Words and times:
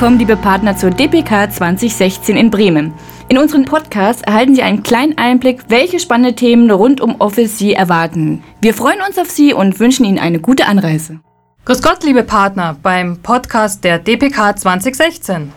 willkommen, 0.00 0.18
liebe 0.18 0.36
Partner, 0.38 0.74
zur 0.78 0.92
DPK 0.92 1.50
2016 1.50 2.34
in 2.34 2.50
Bremen. 2.50 2.94
In 3.28 3.36
unserem 3.36 3.66
Podcast 3.66 4.26
erhalten 4.26 4.54
Sie 4.54 4.62
einen 4.62 4.82
kleinen 4.82 5.18
Einblick, 5.18 5.64
welche 5.68 6.00
spannende 6.00 6.34
Themen 6.34 6.70
rund 6.70 7.02
um 7.02 7.20
Office 7.20 7.58
Sie 7.58 7.74
erwarten. 7.74 8.42
Wir 8.62 8.72
freuen 8.72 9.02
uns 9.06 9.18
auf 9.18 9.28
Sie 9.28 9.52
und 9.52 9.78
wünschen 9.78 10.06
Ihnen 10.06 10.18
eine 10.18 10.40
gute 10.40 10.64
Anreise. 10.64 11.20
Grüß 11.66 11.82
Gott, 11.82 12.02
liebe 12.02 12.22
Partner, 12.22 12.78
beim 12.82 13.18
Podcast 13.18 13.84
der 13.84 13.98
DPK 13.98 14.56
2016. 14.56 15.52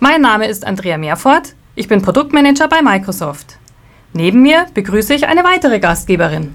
Mein 0.00 0.22
Name 0.22 0.46
ist 0.46 0.66
Andrea 0.66 0.96
Meerfort, 0.96 1.54
ich 1.74 1.86
bin 1.86 2.00
Produktmanager 2.00 2.68
bei 2.68 2.80
Microsoft. 2.80 3.58
Neben 4.14 4.40
mir 4.40 4.64
begrüße 4.72 5.12
ich 5.12 5.26
eine 5.26 5.44
weitere 5.44 5.78
Gastgeberin. 5.78 6.54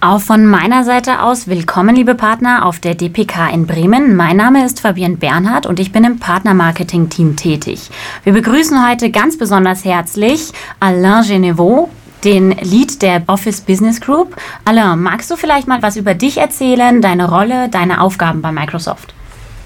Auch 0.00 0.20
von 0.20 0.46
meiner 0.46 0.84
Seite 0.84 1.22
aus 1.22 1.48
willkommen, 1.48 1.96
liebe 1.96 2.14
Partner, 2.14 2.64
auf 2.64 2.78
der 2.78 2.94
DPK 2.94 3.48
in 3.48 3.66
Bremen. 3.66 4.14
Mein 4.14 4.36
Name 4.36 4.64
ist 4.64 4.78
Fabienne 4.78 5.16
Bernhard 5.16 5.66
und 5.66 5.80
ich 5.80 5.90
bin 5.90 6.04
im 6.04 6.20
Partnermarketing-Team 6.20 7.34
tätig. 7.34 7.90
Wir 8.22 8.32
begrüßen 8.32 8.88
heute 8.88 9.10
ganz 9.10 9.36
besonders 9.36 9.84
herzlich 9.84 10.52
Alain 10.78 11.24
Genevaux, 11.26 11.88
den 12.22 12.52
Lead 12.52 13.02
der 13.02 13.24
Office 13.26 13.60
Business 13.60 14.00
Group. 14.00 14.36
Alain, 14.64 15.02
magst 15.02 15.32
du 15.32 15.36
vielleicht 15.36 15.66
mal 15.66 15.82
was 15.82 15.96
über 15.96 16.14
dich 16.14 16.38
erzählen, 16.38 17.02
deine 17.02 17.28
Rolle, 17.28 17.68
deine 17.68 18.00
Aufgaben 18.00 18.40
bei 18.40 18.52
Microsoft? 18.52 19.14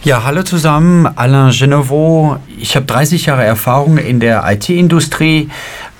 Ja, 0.04 0.24
hallo 0.24 0.42
zusammen, 0.42 1.06
Alain 1.14 1.52
Genevaux. 1.52 2.40
Ich 2.58 2.74
habe 2.74 2.86
30 2.86 3.26
Jahre 3.26 3.44
Erfahrung 3.44 3.98
in 3.98 4.18
der 4.18 4.42
IT-Industrie, 4.50 5.48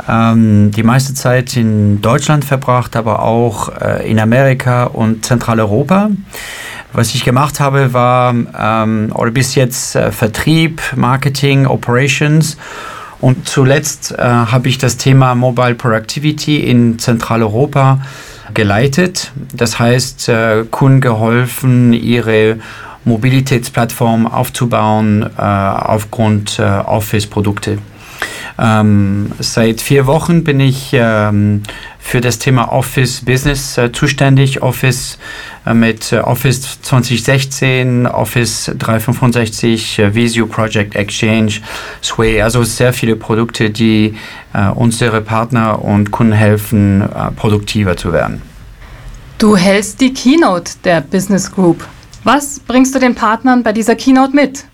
ähm, 0.09 0.71
die 0.71 0.83
meiste 0.83 1.15
Zeit 1.15 1.57
in 1.57 2.01
Deutschland 2.01 2.45
verbracht, 2.45 2.97
aber 2.97 3.23
auch 3.23 3.69
äh, 3.81 4.11
in 4.11 4.19
Amerika 4.19 4.85
und 4.85 5.25
Zentraleuropa. 5.25 6.11
Was 6.93 7.15
ich 7.15 7.25
gemacht 7.25 7.61
habe, 7.61 7.93
war 7.93 8.35
ähm, 8.35 9.13
oder 9.15 9.31
bis 9.31 9.55
jetzt 9.55 9.97
äh, 9.97 10.13
Vertrieb, 10.13 10.83
Marketing, 10.95 11.67
Operations. 11.67 12.59
Und 13.21 13.49
zuletzt 13.49 14.13
äh, 14.13 14.23
habe 14.23 14.69
ich 14.69 14.79
das 14.79 14.97
Thema 14.97 15.35
Mobile 15.35 15.75
Productivity 15.75 16.59
in 16.69 16.99
Zentraleuropa 16.99 18.01
geleitet. 18.53 19.33
Das 19.55 19.79
heißt, 19.79 20.29
äh, 20.29 20.65
Kunden 20.71 21.01
geholfen, 21.01 21.93
ihre 21.93 22.59
Mobilitätsplattform 23.05 24.27
aufzubauen 24.27 25.23
äh, 25.39 25.43
aufgrund 25.43 26.59
äh, 26.59 26.63
Office-Produkte. 26.63 27.79
Ähm, 28.59 29.33
seit 29.39 29.81
vier 29.81 30.07
Wochen 30.07 30.45
bin 30.45 30.61
ich 30.61 30.91
ähm, 30.93 31.63
für 31.99 32.21
das 32.21 32.39
Thema 32.39 32.73
Office 32.73 33.25
Business 33.25 33.79
äh, 33.79 33.93
zuständig. 33.93 34.63
Office 34.63 35.19
äh, 35.65 35.73
mit 35.73 36.13
äh, 36.13 36.19
Office 36.19 36.81
2016, 36.83 38.07
Office 38.07 38.71
365, 38.77 39.99
äh, 39.99 40.15
Visio 40.15 40.47
Project 40.47 40.95
Exchange, 40.95 41.53
Sway, 42.03 42.43
also 42.43 42.65
sehr 42.65 42.93
viele 42.93 43.17
Produkte, 43.17 43.71
die 43.71 44.15
äh, 44.53 44.69
unsere 44.69 45.21
Partner 45.21 45.83
und 45.83 46.11
Kunden 46.11 46.33
helfen, 46.33 47.05
produktiver 47.37 47.97
zu 47.97 48.13
werden. 48.13 48.43
Du 49.39 49.57
hältst 49.57 50.01
die 50.01 50.13
Keynote 50.13 50.73
der 50.85 51.01
Business 51.01 51.51
Group. 51.51 51.85
Was 52.25 52.61
bringst 52.61 52.95
du 52.95 52.99
den 52.99 53.15
Partnern 53.15 53.63
bei 53.63 53.73
dieser 53.73 53.97
Keynote 53.97 54.35
mit? 54.35 54.65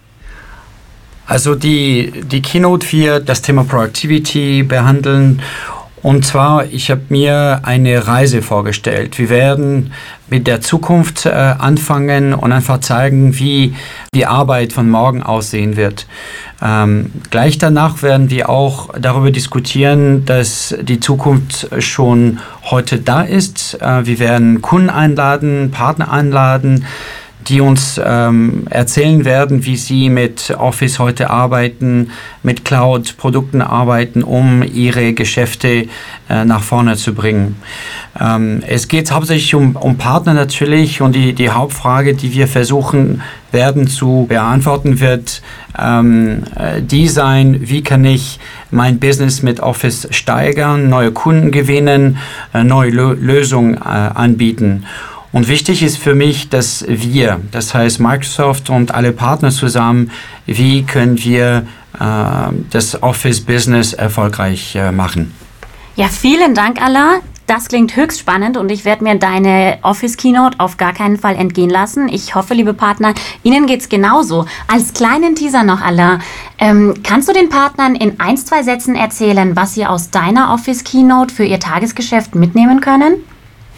Also 1.28 1.54
die, 1.54 2.10
die 2.24 2.40
Keynote 2.40 2.90
wird 2.90 3.28
das 3.28 3.42
Thema 3.42 3.62
Productivity 3.62 4.62
behandeln. 4.62 5.42
Und 6.02 6.24
zwar, 6.24 6.64
ich 6.66 6.90
habe 6.90 7.02
mir 7.10 7.60
eine 7.64 8.06
Reise 8.06 8.40
vorgestellt. 8.40 9.18
Wir 9.18 9.28
werden 9.28 9.92
mit 10.30 10.46
der 10.46 10.62
Zukunft 10.62 11.26
äh, 11.26 11.30
anfangen 11.30 12.32
und 12.32 12.52
einfach 12.52 12.80
zeigen, 12.80 13.38
wie 13.38 13.74
die 14.14 14.24
Arbeit 14.24 14.72
von 14.72 14.88
morgen 14.88 15.22
aussehen 15.22 15.76
wird. 15.76 16.06
Ähm, 16.62 17.10
gleich 17.30 17.58
danach 17.58 18.02
werden 18.02 18.30
wir 18.30 18.48
auch 18.48 18.90
darüber 18.98 19.30
diskutieren, 19.30 20.24
dass 20.24 20.74
die 20.80 21.00
Zukunft 21.00 21.68
schon 21.80 22.38
heute 22.70 23.00
da 23.00 23.22
ist. 23.22 23.78
Äh, 23.82 24.06
wir 24.06 24.18
werden 24.18 24.62
Kunden 24.62 24.90
einladen, 24.90 25.72
Partner 25.72 26.10
einladen, 26.10 26.86
die 27.48 27.60
uns 27.60 28.00
ähm, 28.04 28.64
erzählen 28.70 29.24
werden, 29.24 29.64
wie 29.64 29.76
sie 29.76 30.10
mit 30.10 30.54
Office 30.58 30.98
heute 30.98 31.30
arbeiten, 31.30 32.10
mit 32.42 32.64
Cloud-Produkten 32.64 33.62
arbeiten, 33.62 34.22
um 34.22 34.62
ihre 34.62 35.14
Geschäfte 35.14 35.86
äh, 36.28 36.44
nach 36.44 36.62
vorne 36.62 36.96
zu 36.96 37.14
bringen. 37.14 37.56
Ähm, 38.20 38.62
es 38.66 38.88
geht 38.88 39.10
hauptsächlich 39.10 39.54
um, 39.54 39.76
um 39.76 39.96
Partner 39.96 40.34
natürlich 40.34 41.00
und 41.00 41.14
die, 41.14 41.32
die 41.32 41.50
Hauptfrage, 41.50 42.14
die 42.14 42.32
wir 42.32 42.48
versuchen 42.48 43.22
werden 43.50 43.86
zu 43.86 44.26
beantworten, 44.28 45.00
wird 45.00 45.42
ähm, 45.78 46.42
äh, 46.56 46.82
die 46.82 47.08
sein, 47.08 47.60
wie 47.60 47.82
kann 47.82 48.04
ich 48.04 48.38
mein 48.70 48.98
Business 48.98 49.42
mit 49.42 49.60
Office 49.60 50.08
steigern, 50.10 50.88
neue 50.88 51.12
Kunden 51.12 51.50
gewinnen, 51.50 52.18
äh, 52.52 52.62
neue 52.62 52.90
Lö 52.90 53.14
Lösungen 53.14 53.74
äh, 53.74 53.78
anbieten. 53.78 54.84
Und 55.32 55.48
wichtig 55.48 55.82
ist 55.82 55.98
für 55.98 56.14
mich, 56.14 56.48
dass 56.48 56.84
wir, 56.88 57.40
das 57.50 57.74
heißt 57.74 58.00
Microsoft 58.00 58.70
und 58.70 58.94
alle 58.94 59.12
Partner 59.12 59.50
zusammen, 59.50 60.10
wie 60.46 60.84
können 60.84 61.22
wir 61.22 61.66
äh, 61.98 62.04
das 62.70 63.02
Office-Business 63.02 63.92
erfolgreich 63.92 64.74
äh, 64.74 64.90
machen. 64.90 65.34
Ja, 65.96 66.08
vielen 66.08 66.54
Dank, 66.54 66.80
Alain. 66.80 67.20
Das 67.46 67.68
klingt 67.68 67.96
höchst 67.96 68.20
spannend 68.20 68.58
und 68.58 68.70
ich 68.70 68.84
werde 68.84 69.02
mir 69.02 69.14
deine 69.14 69.78
Office 69.80 70.18
Keynote 70.18 70.60
auf 70.60 70.76
gar 70.76 70.92
keinen 70.92 71.16
Fall 71.16 71.34
entgehen 71.34 71.70
lassen. 71.70 72.06
Ich 72.10 72.34
hoffe, 72.34 72.52
liebe 72.52 72.74
Partner, 72.74 73.14
Ihnen 73.42 73.66
geht 73.66 73.80
es 73.80 73.88
genauso. 73.88 74.44
Als 74.66 74.92
kleinen 74.92 75.34
Teaser 75.34 75.64
noch, 75.64 75.80
Alain, 75.80 76.20
ähm, 76.58 76.92
kannst 77.02 77.26
du 77.26 77.32
den 77.32 77.48
Partnern 77.48 77.94
in 77.94 78.20
ein, 78.20 78.36
zwei 78.36 78.62
Sätzen 78.62 78.94
erzählen, 78.94 79.56
was 79.56 79.72
sie 79.72 79.86
aus 79.86 80.10
deiner 80.10 80.52
Office 80.52 80.84
Keynote 80.84 81.34
für 81.34 81.44
ihr 81.44 81.58
Tagesgeschäft 81.58 82.34
mitnehmen 82.34 82.82
können? 82.82 83.14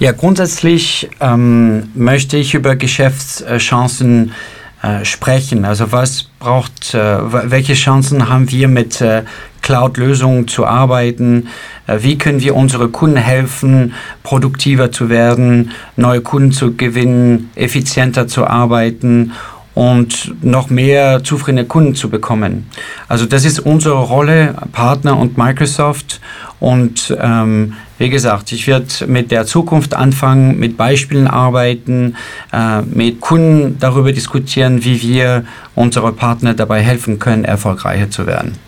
Ja, 0.00 0.12
grundsätzlich 0.12 1.10
ähm, 1.20 1.90
möchte 1.94 2.38
ich 2.38 2.54
über 2.54 2.74
Geschäftschancen 2.74 4.32
äh, 4.80 5.04
sprechen. 5.04 5.66
Also 5.66 5.92
was 5.92 6.22
braucht, 6.38 6.94
äh, 6.94 7.50
welche 7.50 7.74
Chancen 7.74 8.30
haben 8.30 8.50
wir 8.50 8.68
mit 8.68 9.02
äh, 9.02 9.24
Cloud-Lösungen 9.60 10.48
zu 10.48 10.64
arbeiten? 10.64 11.48
Äh, 11.86 11.98
wie 12.00 12.16
können 12.16 12.40
wir 12.40 12.56
unsere 12.56 12.88
Kunden 12.88 13.18
helfen, 13.18 13.92
produktiver 14.22 14.90
zu 14.90 15.10
werden, 15.10 15.72
neue 15.96 16.22
Kunden 16.22 16.52
zu 16.52 16.74
gewinnen, 16.74 17.50
effizienter 17.54 18.26
zu 18.26 18.46
arbeiten 18.46 19.32
und 19.80 20.34
noch 20.44 20.68
mehr 20.68 21.24
zufriedene 21.24 21.64
Kunden 21.64 21.94
zu 21.94 22.10
bekommen. 22.10 22.66
Also 23.08 23.24
das 23.24 23.46
ist 23.46 23.60
unsere 23.60 23.96
Rolle, 23.98 24.54
Partner 24.72 25.18
und 25.18 25.38
Microsoft. 25.38 26.20
Und 26.60 27.16
ähm, 27.18 27.72
wie 27.96 28.10
gesagt, 28.10 28.52
ich 28.52 28.66
werde 28.66 29.06
mit 29.06 29.30
der 29.30 29.46
Zukunft 29.46 29.94
anfangen, 29.94 30.58
mit 30.58 30.76
Beispielen 30.76 31.26
arbeiten, 31.26 32.14
äh, 32.52 32.82
mit 32.82 33.22
Kunden 33.22 33.78
darüber 33.80 34.12
diskutieren, 34.12 34.84
wie 34.84 35.00
wir 35.00 35.46
unsere 35.74 36.12
Partner 36.12 36.52
dabei 36.52 36.82
helfen 36.82 37.18
können, 37.18 37.46
erfolgreicher 37.46 38.10
zu 38.10 38.26
werden. 38.26 38.58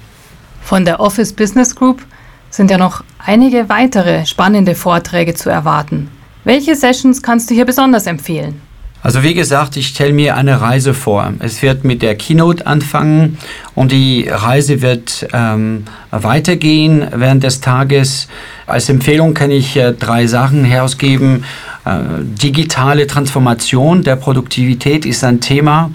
Von 0.63 0.87
der 0.87 0.99
Office 0.99 1.35
Business 1.35 1.77
Group 1.77 2.01
sind 2.49 2.71
ja 2.71 2.79
noch 2.79 3.05
einige 3.19 3.69
weitere 3.69 4.25
spannende 4.25 4.75
Vorträge 4.75 5.35
zu 5.35 5.51
erwarten. 5.51 6.09
Welche 6.45 6.75
Sessions 6.75 7.23
kannst 7.23 7.51
du 7.51 7.55
hier 7.55 7.67
besonders 7.67 8.07
empfehlen? 8.07 8.63
Also 9.03 9.25
wie 9.25 9.35
gesagt, 9.35 9.77
ich 9.77 9.89
stelle 9.89 10.13
mir 10.13 10.37
eine 10.37 10.61
Reise 10.61 10.95
vor. 10.95 11.33
Es 11.41 11.61
wird 11.61 11.83
mit 11.83 12.03
der 12.03 12.15
Keynote 12.15 12.67
anfangen 12.67 13.37
und 13.75 13.91
die 13.91 14.29
Reise 14.29 14.81
wird 14.81 15.27
ähm, 15.33 15.85
weitergehen 16.13 17.09
während 17.13 17.43
des 17.43 17.61
Tages. 17.61 18.29
Als 18.67 18.89
Empfehlung 18.89 19.35
kann 19.35 19.51
ich 19.51 19.77
äh, 19.77 19.93
drei 19.93 20.29
Sachen 20.29 20.65
herausgeben. 20.65 21.45
Äh, 21.85 21.99
digitale 22.21 23.09
Transformation 23.09 24.05
der 24.05 24.15
Produktivität 24.15 25.05
ist 25.05 25.25
ein 25.25 25.41
Thema. 25.41 25.91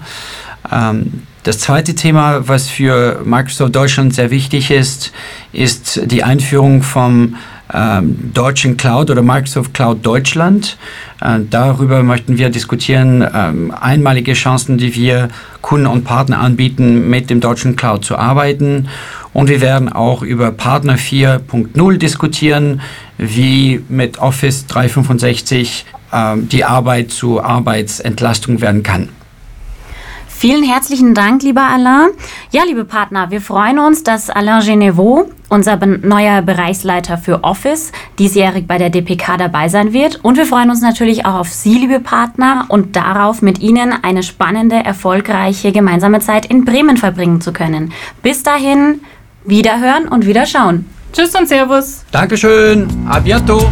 Ähm, 0.70 1.22
das 1.44 1.60
zweite 1.60 1.94
Thema, 1.94 2.46
was 2.46 2.68
für 2.68 3.22
Microsoft 3.24 3.74
Deutschland 3.74 4.12
sehr 4.12 4.30
wichtig 4.30 4.70
ist, 4.70 5.12
ist 5.54 6.02
die 6.04 6.22
Einführung 6.24 6.82
vom 6.82 7.36
ähm, 7.72 8.32
deutschen 8.32 8.76
Cloud 8.76 9.10
oder 9.10 9.22
Microsoft 9.22 9.74
Cloud 9.74 10.04
Deutschland. 10.04 10.78
Äh, 11.20 11.40
darüber 11.50 12.02
möchten 12.02 12.38
wir 12.38 12.50
diskutieren, 12.50 13.26
ähm, 13.34 13.72
einmalige 13.78 14.32
Chancen, 14.32 14.78
die 14.78 14.94
wir 14.94 15.28
Kunden 15.60 15.86
und 15.86 16.04
Partner 16.04 16.40
anbieten, 16.40 17.08
mit 17.10 17.30
dem 17.30 17.40
deutschen 17.40 17.76
Cloud 17.76 18.04
zu 18.04 18.16
arbeiten. 18.16 18.88
Und 19.32 19.48
wir 19.48 19.60
werden 19.60 19.92
auch 19.92 20.22
über 20.22 20.50
Partner 20.50 20.96
4.0 20.96 21.96
diskutieren, 21.98 22.80
wie 23.18 23.82
mit 23.88 24.18
Office 24.18 24.66
365 24.66 25.84
äh, 26.12 26.36
die 26.38 26.64
Arbeit 26.64 27.10
zu 27.10 27.42
Arbeitsentlastung 27.42 28.60
werden 28.60 28.82
kann. 28.82 29.10
Vielen 30.28 30.62
herzlichen 30.62 31.14
Dank, 31.14 31.42
lieber 31.42 31.62
Alain. 31.62 32.10
Ja, 32.52 32.62
liebe 32.62 32.84
Partner, 32.84 33.32
wir 33.32 33.40
freuen 33.40 33.80
uns, 33.80 34.04
dass 34.04 34.30
Alain 34.30 34.64
Genevaux 34.64 35.28
unser 35.48 35.76
neuer 35.84 36.42
Bereichsleiter 36.42 37.18
für 37.18 37.44
Office, 37.44 37.92
diesjährig 38.18 38.66
bei 38.66 38.78
der 38.78 38.90
DPK 38.90 39.36
dabei 39.36 39.68
sein 39.68 39.92
wird. 39.92 40.22
Und 40.22 40.36
wir 40.36 40.46
freuen 40.46 40.70
uns 40.70 40.80
natürlich 40.80 41.26
auch 41.26 41.34
auf 41.34 41.48
Sie, 41.48 41.74
liebe 41.78 42.00
Partner, 42.00 42.66
und 42.68 42.96
darauf, 42.96 43.42
mit 43.42 43.60
Ihnen 43.60 43.92
eine 44.02 44.22
spannende, 44.22 44.76
erfolgreiche 44.76 45.72
gemeinsame 45.72 46.20
Zeit 46.20 46.46
in 46.46 46.64
Bremen 46.64 46.96
verbringen 46.96 47.40
zu 47.40 47.52
können. 47.52 47.92
Bis 48.22 48.42
dahin, 48.42 49.00
wiederhören 49.44 50.08
und 50.08 50.26
wiederschauen. 50.26 50.86
Tschüss 51.12 51.34
und 51.34 51.48
Servus. 51.48 52.04
Dankeschön. 52.10 52.86
A 53.08 53.18
bientôt. 53.18 53.66